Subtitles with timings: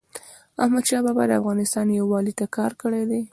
[0.63, 3.21] احمدشاه بابا د افغانستان یووالي ته کار کړی دی.